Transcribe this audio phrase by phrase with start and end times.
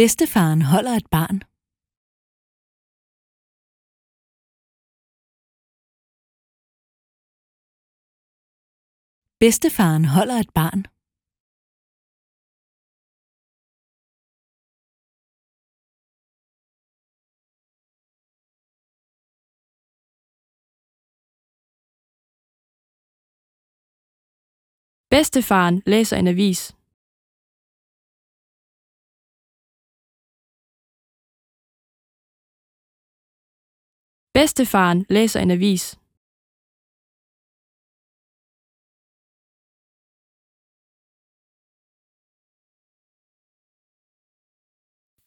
[0.00, 1.38] Bedstefaren holder et barn.
[9.40, 10.80] Bedstefaren holder et barn.
[25.10, 26.79] Bedstefaren læser en avis.
[34.34, 35.84] Bedstefaren læser en avis.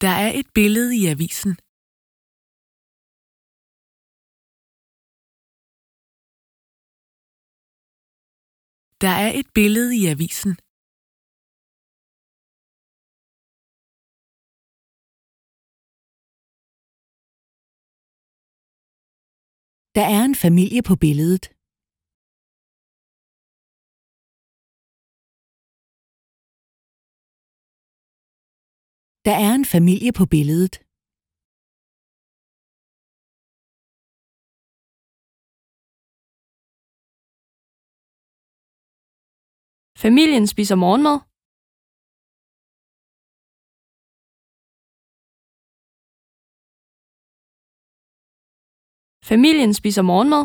[0.04, 1.52] Der er et billede i avisen.
[9.04, 10.63] Der er et billede i avisen.
[19.98, 21.44] Der er en familie på billedet.
[29.28, 30.74] Der er en familie på billedet.
[40.04, 41.33] Familien spiser morgenmad.
[49.30, 50.44] Familien spiser morgenmad.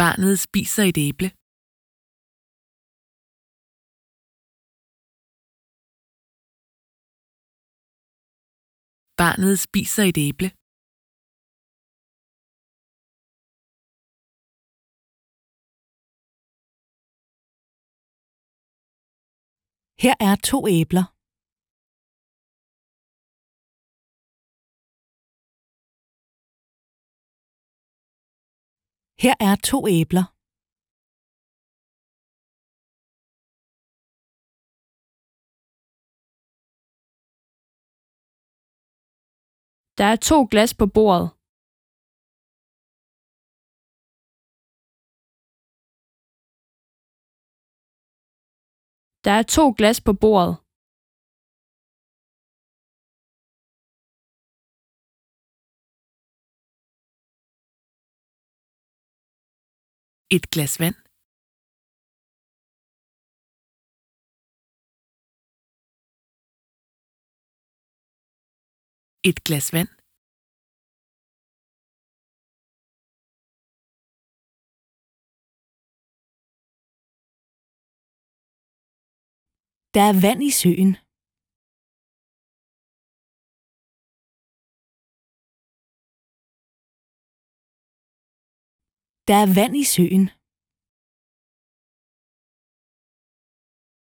[0.00, 1.28] Barnet spiser et æble.
[9.20, 10.57] Barnet spiser et æble.
[20.04, 21.06] Her er to æbler.
[29.22, 30.26] Her er to æbler.
[39.98, 41.37] Der er to glas på bordet.
[49.24, 50.54] Der er to glas på bordet.
[60.30, 60.94] Et glas vand.
[69.28, 69.97] Et glas vand.
[79.98, 80.92] Der er vand i søen.
[89.28, 90.37] Der er vand i søen.